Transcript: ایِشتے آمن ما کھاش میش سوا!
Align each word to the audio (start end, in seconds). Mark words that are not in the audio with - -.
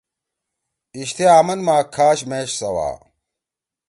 ایِشتے 0.95 1.25
آمن 1.37 1.59
ما 1.65 1.75
کھاش 1.93 2.19
میش 2.29 2.49
سوا! 2.61 2.89